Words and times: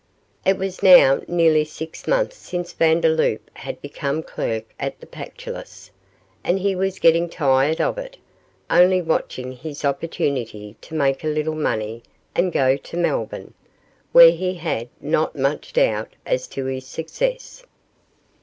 It 0.43 0.57
was 0.57 0.81
now 0.81 1.21
nearly 1.27 1.63
six 1.63 2.07
months 2.07 2.35
since 2.35 2.73
Vandeloup 2.73 3.51
had 3.53 3.79
become 3.83 4.23
clerk 4.23 4.73
at 4.79 4.99
the 4.99 5.05
Pactolus, 5.05 5.91
and 6.43 6.57
he 6.57 6.75
was 6.75 6.97
getting 6.97 7.29
tired 7.29 7.79
of 7.79 7.99
it, 7.99 8.17
only 8.67 8.99
watching 8.99 9.51
his 9.51 9.85
opportunity 9.85 10.75
to 10.81 10.95
make 10.95 11.23
a 11.23 11.27
little 11.27 11.53
money 11.53 12.01
and 12.33 12.51
go 12.51 12.77
to 12.77 12.97
Melbourne, 12.97 13.53
where 14.11 14.31
he 14.31 14.55
had 14.55 14.89
not 14.99 15.35
much 15.35 15.71
doubt 15.73 16.09
as 16.25 16.47
to 16.47 16.65
his 16.65 16.87
success. 16.87 17.63